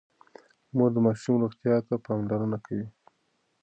مور 0.75 0.89
د 0.93 0.97
ماشوم 1.05 1.35
روغتيا 1.43 1.75
ته 1.87 1.95
پاملرنه 2.05 2.57
کوي. 2.65 2.87